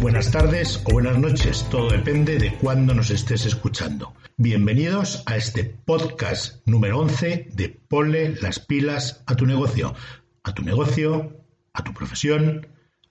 buenas 0.00 0.30
tardes 0.30 0.82
o 0.86 0.92
buenas 0.92 1.18
noches, 1.18 1.68
todo 1.70 1.90
depende 1.90 2.38
de 2.38 2.54
cuándo 2.54 2.94
nos 2.94 3.10
estés 3.10 3.44
escuchando. 3.44 4.14
Bienvenidos 4.38 5.22
a 5.26 5.36
este 5.36 5.62
podcast 5.62 6.66
número 6.66 7.00
11 7.00 7.48
de 7.52 7.68
Ponle 7.68 8.34
las 8.40 8.60
pilas 8.60 9.22
a 9.26 9.36
tu 9.36 9.44
negocio, 9.44 9.94
a 10.42 10.54
tu 10.54 10.62
negocio, 10.62 11.42
a 11.74 11.84
tu 11.84 11.92
profesión, 11.92 12.66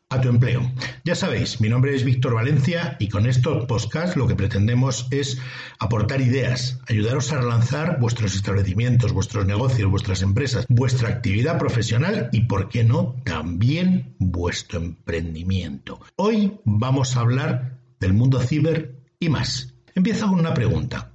a 0.09 0.21
tu 0.21 0.29
empleo. 0.29 0.71
Ya 1.03 1.15
sabéis, 1.15 1.59
mi 1.59 1.67
nombre 1.67 1.93
es 1.93 2.05
Víctor 2.05 2.33
Valencia 2.33 2.95
y 2.99 3.09
con 3.09 3.27
estos 3.27 3.65
podcasts 3.65 4.15
lo 4.15 4.27
que 4.27 4.35
pretendemos 4.35 5.07
es 5.11 5.37
aportar 5.79 6.21
ideas, 6.21 6.79
ayudaros 6.87 7.31
a 7.33 7.41
relanzar 7.41 7.99
vuestros 7.99 8.33
establecimientos, 8.33 9.11
vuestros 9.11 9.45
negocios, 9.45 9.91
vuestras 9.91 10.21
empresas, 10.21 10.65
vuestra 10.69 11.09
actividad 11.09 11.59
profesional 11.59 12.29
y, 12.31 12.41
por 12.41 12.69
qué 12.69 12.85
no, 12.85 13.15
también 13.25 14.15
vuestro 14.17 14.79
emprendimiento. 14.79 15.99
Hoy 16.15 16.59
vamos 16.63 17.17
a 17.17 17.21
hablar 17.21 17.79
del 17.99 18.13
mundo 18.13 18.39
ciber 18.39 18.95
y 19.19 19.27
más. 19.27 19.73
Empiezo 19.93 20.27
con 20.27 20.39
una 20.39 20.53
pregunta. 20.53 21.11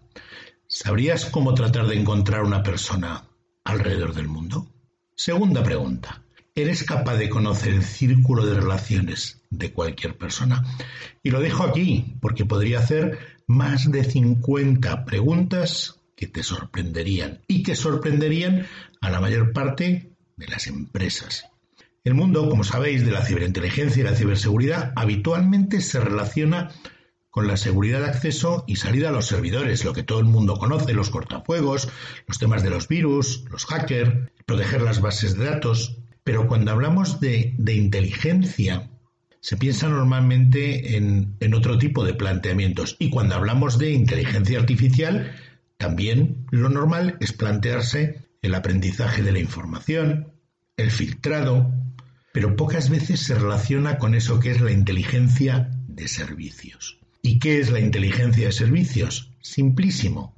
¿Sabrías 0.67 1.27
cómo 1.27 1.55
tratar 1.55 1.87
de 1.87 1.99
encontrar 1.99 2.43
una 2.43 2.63
persona 2.63 3.25
alrededor 3.65 4.13
del 4.13 4.29
mundo? 4.29 4.67
Segunda 5.15 5.63
pregunta. 5.63 6.23
¿Eres 6.55 6.85
capaz 6.85 7.17
de 7.17 7.31
conocer 7.31 7.73
el 7.73 7.83
círculo 7.83 8.45
de 8.45 8.61
relaciones 8.61 9.41
de 9.49 9.73
cualquier 9.73 10.19
persona? 10.19 10.63
Y 11.23 11.31
lo 11.31 11.41
dejo 11.41 11.63
aquí 11.63 12.17
porque 12.21 12.45
podría 12.45 12.81
hacer 12.81 13.19
más 13.47 13.91
de 13.91 14.05
50 14.05 15.07
preguntas 15.07 16.01
que 16.15 16.27
te 16.27 16.43
sorprenderían 16.43 17.41
y 17.49 17.63
que 17.63 17.75
sorprenderían 17.75 18.67
a 19.01 19.09
la 19.09 19.19
mayor 19.19 19.55
parte 19.55 20.11
de 20.37 20.47
las 20.47 20.67
empresas. 20.67 21.47
El 22.05 22.13
mundo, 22.13 22.47
como 22.51 22.65
sabéis, 22.65 23.07
de 23.07 23.13
la 23.13 23.25
ciberinteligencia 23.25 24.03
y 24.03 24.05
la 24.05 24.15
ciberseguridad 24.15 24.93
habitualmente 24.95 25.81
se 25.81 26.01
relaciona 26.01 26.71
con 27.31 27.47
la 27.47 27.57
seguridad 27.57 28.01
de 28.01 28.09
acceso 28.09 28.65
y 28.67 28.77
salida 28.77 29.09
a 29.09 29.13
los 29.13 29.27
servidores, 29.27 29.87
lo 29.87 29.95
que 29.95 30.03
todo 30.03 30.19
el 30.19 30.27
mundo 30.27 30.59
conoce, 30.59 30.93
los 30.93 31.09
cortafuegos, 31.09 31.89
los 32.27 32.39
temas 32.39 32.63
de 32.63 32.69
los 32.69 32.89
virus, 32.89 33.47
los 33.51 33.65
hackers, 33.65 34.31
proteger 34.45 34.83
las 34.83 35.01
bases 35.01 35.39
de 35.39 35.47
datos, 35.47 36.02
pero 36.25 36.47
cuando 36.47 36.71
hablamos 36.71 37.21
de, 37.21 37.55
inteligencia, 37.59 38.91
se 39.41 39.57
piensa 39.57 39.89
normalmente 39.89 40.97
en, 40.97 41.35
en, 41.41 41.55
otro 41.55 41.79
tipo 41.79 42.05
de 42.05 42.15
planteamientos. 42.15 42.97
Y 42.99 43.11
cuando 43.11 43.35
hablamos 43.35 43.79
de 43.79 43.91
inteligencia 43.91 44.59
artificial, 44.59 45.33
también 45.77 46.47
lo 46.51 46.69
normal 46.69 47.17
es 47.21 47.33
plantearse 47.33 48.23
el 48.41 48.55
aprendizaje 48.55 49.23
de 49.23 49.33
la 49.33 49.41
información, 49.41 50.33
el 50.77 50.91
filtrado, 50.91 51.73
pero 52.33 52.57
pocas 52.57 52.89
veces 52.89 53.21
se 53.21 53.35
relaciona 53.35 53.99
con 53.99 54.15
eso 54.15 54.41
que 54.41 54.51
es 54.51 54.61
la 54.61 54.73
inteligencia 54.73 55.71
de 55.87 56.09
servicios. 56.09 56.99
¿Y 57.21 57.39
qué 57.39 57.59
es 57.59 57.71
la 57.71 57.81
inteligencia 57.81 58.47
de 58.47 58.53
servicios? 58.53 59.33
Simplísimo. 59.41 60.35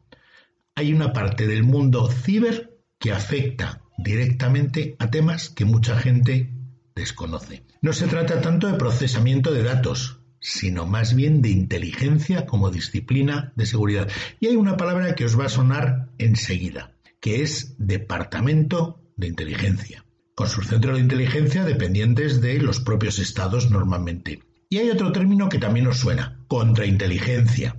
Hay 0.75 0.93
una 0.93 1.13
parte 1.13 1.47
del 1.47 1.63
mundo 1.63 2.11
ciber 2.11 2.79
que 2.99 3.13
afecta 3.13 3.81
directamente 3.97 4.97
a 4.99 5.11
temas 5.11 5.49
que 5.49 5.65
mucha 5.65 5.97
gente 5.97 6.51
desconoce. 6.95 7.65
No 7.83 7.93
se 7.93 8.07
trata 8.07 8.41
tanto 8.41 8.67
de 8.67 8.75
procesamiento 8.79 9.53
de 9.53 9.63
datos, 9.63 10.21
sino 10.41 10.87
más 10.87 11.15
bien 11.15 11.43
de 11.43 11.51
inteligencia 11.51 12.47
como 12.47 12.71
disciplina 12.71 13.53
de 13.57 13.67
seguridad. 13.67 14.11
Y 14.41 14.49
hay 14.49 14.57
una 14.57 14.77
palabra 14.77 15.15
que 15.15 15.25
os 15.25 15.39
va 15.39 15.47
a 15.47 15.51
sonar 15.51 16.11
enseguida, 16.19 16.93
que 17.21 17.43
es 17.43 17.75
departamento 17.79 19.01
de 19.17 19.29
inteligencia, 19.29 20.05
con 20.35 20.49
sus 20.49 20.67
centros 20.67 20.97
de 20.97 21.03
inteligencia 21.03 21.65
dependientes 21.65 22.41
de 22.41 22.59
los 22.59 22.81
propios 22.81 23.19
estados 23.19 23.71
normalmente. 23.71 24.43
Y 24.69 24.79
hay 24.79 24.91
otro 24.91 25.13
término 25.13 25.49
que 25.49 25.59
también 25.59 25.87
os 25.87 25.99
suena, 25.99 26.45
contrainteligencia, 26.49 27.77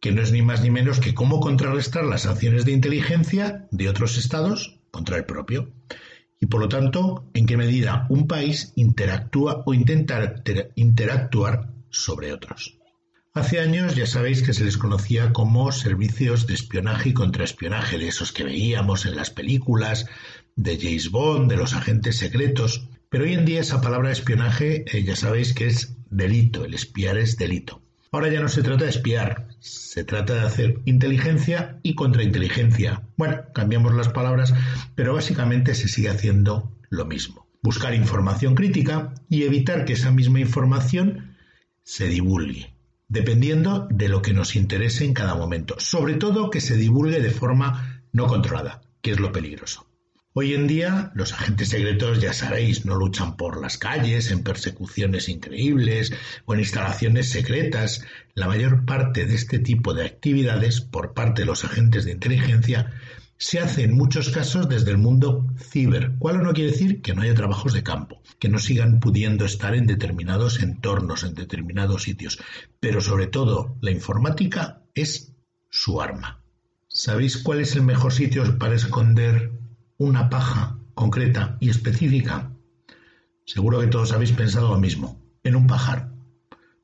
que 0.00 0.12
no 0.12 0.22
es 0.22 0.32
ni 0.32 0.42
más 0.42 0.62
ni 0.62 0.70
menos 0.70 1.00
que 1.00 1.14
cómo 1.14 1.40
contrarrestar 1.40 2.04
las 2.04 2.26
acciones 2.26 2.64
de 2.64 2.72
inteligencia 2.72 3.66
de 3.70 3.88
otros 3.88 4.16
estados 4.16 4.80
contra 4.90 5.16
el 5.16 5.24
propio. 5.24 5.72
Y 6.40 6.46
por 6.46 6.60
lo 6.60 6.68
tanto, 6.68 7.28
en 7.34 7.46
qué 7.46 7.56
medida 7.56 8.06
un 8.08 8.28
país 8.28 8.72
interactúa 8.76 9.64
o 9.66 9.74
intenta 9.74 10.42
interactuar 10.76 11.72
sobre 11.90 12.32
otros. 12.32 12.78
Hace 13.34 13.60
años 13.60 13.94
ya 13.94 14.06
sabéis 14.06 14.42
que 14.42 14.54
se 14.54 14.64
les 14.64 14.78
conocía 14.78 15.32
como 15.32 15.70
servicios 15.72 16.46
de 16.46 16.54
espionaje 16.54 17.10
y 17.10 17.14
contraespionaje, 17.14 17.98
de 17.98 18.08
esos 18.08 18.32
que 18.32 18.44
veíamos 18.44 19.04
en 19.04 19.16
las 19.16 19.30
películas, 19.30 20.06
de 20.56 20.76
James 20.76 21.10
Bond, 21.10 21.50
de 21.50 21.56
los 21.56 21.74
agentes 21.74 22.16
secretos. 22.16 22.88
Pero 23.08 23.24
hoy 23.24 23.34
en 23.34 23.44
día 23.44 23.60
esa 23.60 23.80
palabra 23.80 24.10
espionaje 24.10 24.84
eh, 24.86 25.04
ya 25.04 25.14
sabéis 25.14 25.54
que 25.54 25.66
es 25.66 25.96
delito, 26.10 26.64
el 26.64 26.74
espiar 26.74 27.16
es 27.16 27.36
delito. 27.36 27.82
Ahora 28.10 28.28
ya 28.28 28.40
no 28.40 28.48
se 28.48 28.62
trata 28.62 28.84
de 28.84 28.90
espiar, 28.90 29.48
se 29.60 30.02
trata 30.04 30.34
de 30.34 30.40
hacer 30.40 30.80
inteligencia 30.86 31.78
y 31.82 31.94
contrainteligencia. 31.94 33.02
Bueno, 33.16 33.42
cambiamos 33.52 33.94
las 33.94 34.08
palabras, 34.08 34.54
pero 34.94 35.14
básicamente 35.14 35.74
se 35.74 35.88
sigue 35.88 36.08
haciendo 36.08 36.72
lo 36.88 37.04
mismo. 37.04 37.46
Buscar 37.62 37.94
información 37.94 38.54
crítica 38.54 39.12
y 39.28 39.42
evitar 39.42 39.84
que 39.84 39.92
esa 39.92 40.10
misma 40.10 40.40
información 40.40 41.36
se 41.82 42.08
divulgue, 42.08 42.72
dependiendo 43.08 43.88
de 43.90 44.08
lo 44.08 44.22
que 44.22 44.32
nos 44.32 44.56
interese 44.56 45.04
en 45.04 45.12
cada 45.12 45.34
momento. 45.34 45.74
Sobre 45.78 46.14
todo 46.14 46.50
que 46.50 46.60
se 46.60 46.76
divulgue 46.76 47.20
de 47.20 47.30
forma 47.30 48.04
no 48.12 48.26
controlada, 48.26 48.80
que 49.02 49.10
es 49.10 49.20
lo 49.20 49.32
peligroso. 49.32 49.87
Hoy 50.40 50.54
en 50.54 50.68
día 50.68 51.10
los 51.16 51.32
agentes 51.32 51.70
secretos, 51.70 52.20
ya 52.20 52.32
sabéis, 52.32 52.86
no 52.86 52.94
luchan 52.94 53.36
por 53.36 53.60
las 53.60 53.76
calles 53.76 54.30
en 54.30 54.44
persecuciones 54.44 55.28
increíbles 55.28 56.12
o 56.44 56.54
en 56.54 56.60
instalaciones 56.60 57.28
secretas. 57.28 58.04
La 58.34 58.46
mayor 58.46 58.84
parte 58.84 59.26
de 59.26 59.34
este 59.34 59.58
tipo 59.58 59.94
de 59.94 60.06
actividades 60.06 60.80
por 60.80 61.12
parte 61.12 61.42
de 61.42 61.46
los 61.46 61.64
agentes 61.64 62.04
de 62.04 62.12
inteligencia 62.12 62.92
se 63.36 63.58
hace 63.58 63.82
en 63.82 63.96
muchos 63.96 64.28
casos 64.28 64.68
desde 64.68 64.92
el 64.92 64.98
mundo 64.98 65.44
ciber, 65.58 66.12
cual 66.20 66.40
no 66.40 66.52
quiere 66.52 66.70
decir 66.70 67.02
que 67.02 67.14
no 67.14 67.22
haya 67.22 67.34
trabajos 67.34 67.72
de 67.72 67.82
campo, 67.82 68.22
que 68.38 68.48
no 68.48 68.60
sigan 68.60 69.00
pudiendo 69.00 69.44
estar 69.44 69.74
en 69.74 69.88
determinados 69.88 70.62
entornos, 70.62 71.24
en 71.24 71.34
determinados 71.34 72.04
sitios, 72.04 72.38
pero 72.78 73.00
sobre 73.00 73.26
todo 73.26 73.76
la 73.80 73.90
informática 73.90 74.84
es 74.94 75.34
su 75.68 76.00
arma. 76.00 76.44
¿Sabéis 76.86 77.38
cuál 77.38 77.58
es 77.58 77.74
el 77.74 77.82
mejor 77.82 78.12
sitio 78.12 78.56
para 78.56 78.76
esconder 78.76 79.57
una 79.98 80.30
paja 80.30 80.78
concreta 80.94 81.58
y 81.60 81.68
específica? 81.70 82.52
Seguro 83.44 83.80
que 83.80 83.88
todos 83.88 84.12
habéis 84.12 84.30
pensado 84.32 84.70
lo 84.70 84.78
mismo, 84.78 85.20
en 85.42 85.56
un 85.56 85.66
pajar. 85.66 86.12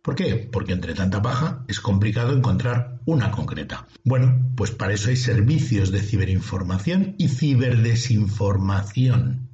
¿Por 0.02 0.16
qué? 0.16 0.48
Porque 0.52 0.72
entre 0.72 0.94
tanta 0.94 1.22
paja 1.22 1.64
es 1.68 1.80
complicado 1.80 2.36
encontrar 2.36 3.00
una 3.06 3.30
concreta. 3.30 3.86
Bueno, 4.04 4.52
pues 4.56 4.70
para 4.70 4.92
eso 4.92 5.08
hay 5.08 5.16
servicios 5.16 5.90
de 5.92 6.00
ciberinformación 6.00 7.14
y 7.16 7.28
ciberdesinformación. 7.28 9.53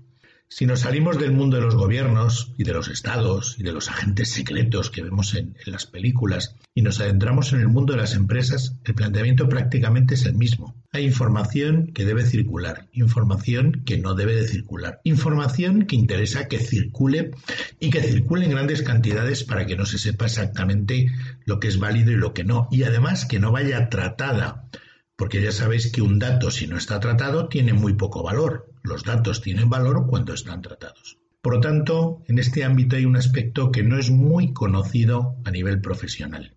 Si 0.52 0.67
nos 0.67 0.81
salimos 0.81 1.17
del 1.17 1.31
mundo 1.31 1.58
de 1.58 1.62
los 1.62 1.76
gobiernos 1.76 2.52
y 2.58 2.64
de 2.64 2.73
los 2.73 2.88
estados 2.88 3.55
y 3.56 3.62
de 3.62 3.70
los 3.70 3.88
agentes 3.88 4.31
secretos 4.31 4.91
que 4.91 5.00
vemos 5.00 5.37
en, 5.37 5.56
en, 5.64 5.73
las 5.73 5.87
películas 5.87 6.56
y 6.75 6.82
nos 6.82 6.99
adentramos 6.99 7.52
en 7.52 7.61
el 7.61 7.69
mundo 7.69 7.93
de 7.93 8.00
las 8.00 8.17
empresas, 8.17 8.76
el 8.85 8.94
planteamiento 8.94 9.49
prácticamente 9.49 10.14
es 10.14 10.26
el 10.26 10.35
mismo. 10.35 10.75
Hay 10.91 11.05
información 11.05 11.93
que 11.94 12.05
debe 12.05 12.26
circular, 12.26 12.88
información 12.91 13.85
que 13.87 13.99
no 13.99 14.17
debe 14.17 14.35
de 14.35 14.49
circular, 14.49 15.00
información 15.05 15.87
que 15.87 15.94
interesa 15.94 16.49
que 16.49 16.58
circule 16.58 17.31
y 17.79 17.91
que 17.91 18.02
circule 18.02 18.44
en 18.44 18.50
grandes 18.50 18.82
cantidades 18.82 19.44
para 19.44 19.67
que 19.67 19.76
no 19.76 19.87
se 19.87 19.99
sepa 19.99 20.25
exactamente 20.25 21.06
lo 21.44 21.61
que 21.61 21.69
es 21.69 21.79
válido 21.79 22.11
y 22.11 22.17
lo 22.17 22.35
que 22.35 22.43
no, 22.43 22.67
y 22.73 22.82
además 22.82 23.25
que 23.25 23.38
no 23.38 23.52
vaya 23.52 23.88
tratada 23.88 24.69
porque 25.14 25.43
ya 25.43 25.52
sabéis 25.52 25.93
que 25.93 26.00
un 26.00 26.19
dato 26.19 26.50
si 26.50 26.67
no 26.67 26.79
está 26.79 26.99
tratado 26.99 27.47
tiene 27.49 27.75
muy 27.75 27.93
poco 27.93 28.23
valor. 28.23 28.69
Los 28.82 29.05
datos 29.05 29.41
tienen 29.43 29.69
valor 29.71 30.06
cuando 30.06 30.32
están 30.35 30.62
tratados. 30.62 31.19
Por 31.43 31.55
lo 31.55 31.61
tanto, 31.61 32.23
en 32.29 32.38
este 32.38 32.65
ámbito 32.65 32.97
hay 32.97 33.05
un 33.06 33.17
aspecto 33.17 33.71
que 33.73 33.82
no 33.82 33.99
es 33.99 34.11
muy 34.11 34.53
conocido 34.53 35.37
a 35.44 35.50
nivel 35.50 35.81
profesional. 35.81 36.55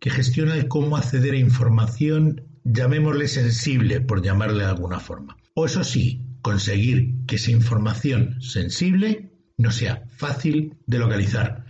que 0.00 0.10
gestiona 0.10 0.54
el 0.54 0.68
cómo 0.68 0.96
acceder 0.96 1.34
a 1.34 1.38
información, 1.38 2.44
llamémosle 2.64 3.26
sensible, 3.26 4.00
por 4.00 4.22
llamarle 4.22 4.62
de 4.62 4.70
alguna 4.70 5.00
forma. 5.00 5.36
O 5.54 5.66
eso 5.66 5.82
sí, 5.82 6.24
conseguir 6.40 7.14
que 7.26 7.36
esa 7.36 7.50
información 7.50 8.40
sensible 8.40 9.32
no 9.56 9.72
sea 9.72 10.04
fácil 10.16 10.76
de 10.86 10.98
localizar. 11.00 11.64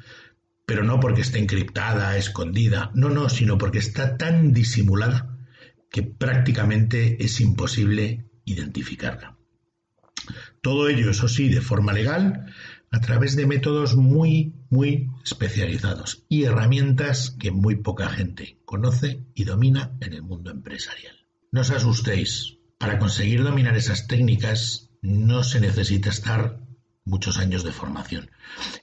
Pero 0.67 0.85
no 0.85 1.01
porque 1.01 1.23
esté 1.23 1.39
encriptada, 1.39 2.19
escondida, 2.19 2.91
no, 2.95 3.09
no, 3.09 3.31
sino 3.31 3.57
porque 3.57 3.79
está 3.79 4.19
tan 4.19 4.53
disimulada 4.53 5.39
que 5.91 6.03
prácticamente 6.03 7.25
es 7.25 7.41
imposible 7.41 8.27
identificarla. 8.45 9.38
Todo 10.63 10.89
ello, 10.89 11.11
eso 11.11 11.29
sí, 11.29 11.49
de 11.49 11.61
forma 11.61 11.93
legal, 11.93 12.53
a 12.91 13.01
través 13.01 13.37
de 13.37 13.47
métodos 13.47 13.97
muy, 13.97 14.55
muy 14.71 15.11
especializados 15.25 16.25
y 16.29 16.45
herramientas 16.45 17.37
que 17.39 17.51
muy 17.51 17.77
poca 17.77 18.09
gente 18.09 18.59
conoce 18.65 19.25
y 19.35 19.45
domina 19.45 19.97
en 20.01 20.15
el 20.15 20.23
mundo 20.23 20.51
empresarial. 20.51 21.17
No 21.53 21.61
os 21.61 21.71
asustéis, 21.71 22.59
para 22.79 22.99
conseguir 22.99 23.43
dominar 23.43 23.77
esas 23.77 24.07
técnicas 24.07 24.91
no 25.03 25.43
se 25.43 25.61
necesita 25.61 26.11
estar 26.11 26.61
muchos 27.05 27.39
años 27.39 27.65
de 27.65 27.73
formación. 27.73 28.31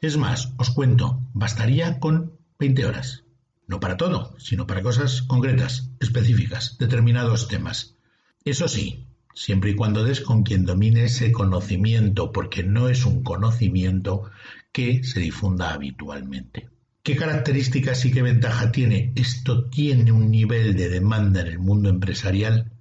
Es 0.02 0.18
más, 0.18 0.54
os 0.58 0.72
cuento, 0.72 1.22
bastaría 1.34 2.00
con 2.00 2.40
20 2.60 2.86
horas. 2.86 3.24
No 3.68 3.80
para 3.80 3.98
todo, 3.98 4.36
sino 4.38 4.68
para 4.68 4.84
cosas 4.84 5.24
concretas, 5.24 5.90
específicas, 6.00 6.78
determinados 6.78 7.48
temas. 7.48 7.96
Eso 8.44 8.68
sí, 8.68 9.08
siempre 9.36 9.72
y 9.72 9.76
cuando 9.76 10.04
des 10.04 10.22
con 10.22 10.44
quien 10.44 10.66
domine 10.66 11.04
ese 11.04 11.32
conocimiento, 11.32 12.32
porque 12.32 12.64
no 12.64 12.90
es 12.90 13.06
un 13.06 13.22
conocimiento 13.22 14.32
que 14.72 15.04
se 15.04 15.20
difunda 15.20 15.74
habitualmente. 15.74 16.70
¿Qué 17.04 17.16
características 17.16 18.04
y 18.06 18.12
qué 18.12 18.24
ventaja 18.24 18.72
tiene? 18.72 19.14
Esto 19.16 19.70
tiene 19.70 20.12
un 20.12 20.32
nivel 20.32 20.76
de 20.76 20.90
demanda 20.90 21.42
en 21.42 21.48
el 21.48 21.60
mundo 21.60 21.90
empresarial 21.90 22.72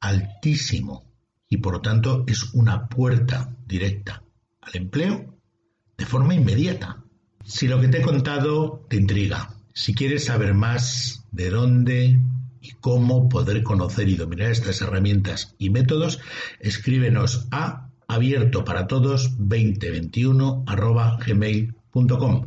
altísimo 0.00 1.12
y 1.48 1.58
por 1.58 1.74
lo 1.74 1.80
tanto 1.82 2.24
es 2.26 2.54
una 2.54 2.88
puerta 2.88 3.54
directa 3.66 4.22
al 4.62 4.76
empleo 4.76 5.38
de 5.98 6.06
forma 6.06 6.34
inmediata. 6.34 7.04
Si 7.44 7.68
lo 7.68 7.80
que 7.80 7.88
te 7.88 7.98
he 7.98 8.02
contado 8.02 8.86
te 8.88 8.96
intriga, 8.96 9.54
si 9.74 9.94
quieres 9.94 10.24
saber 10.24 10.54
más 10.54 11.26
de 11.30 11.50
dónde 11.50 12.18
y 12.66 12.72
cómo 12.80 13.28
poder 13.28 13.62
conocer 13.62 14.08
y 14.08 14.16
dominar 14.16 14.50
estas 14.50 14.80
herramientas 14.80 15.54
y 15.58 15.70
métodos, 15.70 16.18
escríbenos 16.60 17.46
a 17.50 17.90
abierto 18.08 18.64
para 18.64 18.86
todos 18.86 19.36
2021 19.38 20.64
gmail.com. 21.26 22.46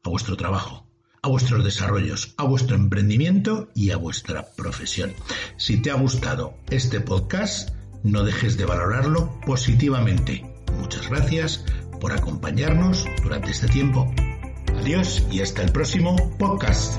a 0.03 0.11
vuestro 0.11 0.37
trabajo, 0.37 0.89
a 1.23 1.29
vuestros 1.29 1.65
desarrollos, 1.65 2.35
a 2.37 2.45
vuestro 2.45 2.75
emprendimiento 2.75 3.69
y 3.75 3.91
a 3.91 3.97
vuestra 3.97 4.49
profesión. 4.57 5.13
Si 5.57 5.81
te 5.81 5.91
ha 5.91 5.95
gustado 5.95 6.55
este 6.71 7.01
podcast, 7.01 7.71
no 8.03 8.25
dejes 8.25 8.57
de 8.57 8.65
valorarlo 8.65 9.41
positivamente. 9.47 10.45
Muchas 10.79 11.09
gracias 11.09 11.65
por 12.01 12.13
acompañarnos 12.13 13.07
durante 13.23 13.53
este 13.53 13.69
tiempo. 13.69 14.13
Adiós 14.77 15.25
y 15.31 15.41
hasta 15.41 15.63
el 15.63 15.71
próximo 15.71 16.17
podcast. 16.39 16.99